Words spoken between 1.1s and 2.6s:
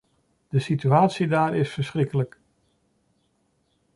daar is verschrikkelijk.